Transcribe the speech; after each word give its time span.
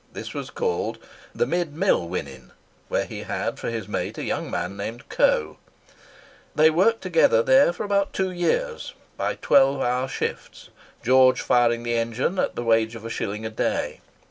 This 0.13 0.33
was 0.33 0.49
called 0.49 0.97
the 1.35 1.45
"Mid 1.45 1.75
Mill 1.75 2.07
Winnin," 2.07 2.53
where 2.89 3.05
he 3.05 3.19
had 3.21 3.59
for 3.59 3.69
his 3.69 3.87
mate 3.87 4.17
a 4.17 4.23
young 4.23 4.49
man 4.49 4.75
named 4.75 5.07
Coe. 5.09 5.57
They 6.55 6.71
worked 6.71 7.01
together 7.03 7.43
there 7.43 7.71
for 7.71 7.83
about 7.83 8.11
two 8.11 8.31
years, 8.31 8.95
by 9.15 9.35
twelve 9.35 9.79
hour 9.79 10.07
shifts, 10.07 10.69
George 11.03 11.41
firing 11.41 11.83
the 11.83 11.93
engine 11.97 12.39
at 12.39 12.55
the 12.55 12.63
wage 12.63 12.95
of 12.95 13.05
a 13.05 13.11
shilling 13.11 13.45
a 13.45 13.51
day. 13.51 14.01